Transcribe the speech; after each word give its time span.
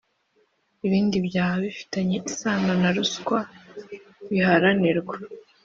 ibindi 0.85 1.17
byaha 1.27 1.55
bifitanye 1.65 2.17
isano 2.29 2.71
na 2.81 2.89
ruswa 2.95 3.39
birahanirwa 4.29 5.15